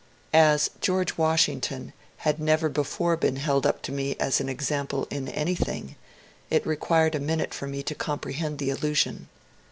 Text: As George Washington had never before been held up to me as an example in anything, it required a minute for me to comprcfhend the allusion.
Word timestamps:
As 0.33 0.71
George 0.79 1.15
Washington 1.15 1.93
had 2.17 2.39
never 2.39 2.69
before 2.69 3.15
been 3.15 3.35
held 3.35 3.67
up 3.67 3.83
to 3.83 3.91
me 3.91 4.15
as 4.19 4.41
an 4.41 4.49
example 4.49 5.05
in 5.11 5.27
anything, 5.27 5.95
it 6.49 6.65
required 6.65 7.13
a 7.13 7.19
minute 7.19 7.53
for 7.53 7.67
me 7.67 7.83
to 7.83 7.93
comprcfhend 7.93 8.57
the 8.57 8.71
allusion. 8.71 9.29